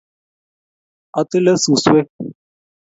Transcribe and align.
atile 1.19 1.51
suskwek 1.61 2.07